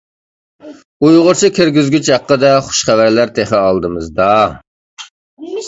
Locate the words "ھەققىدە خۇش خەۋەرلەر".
2.15-3.37